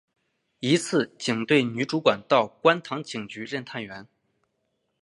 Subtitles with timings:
[0.61, 4.07] 一次警队女主管到观塘警局任探员。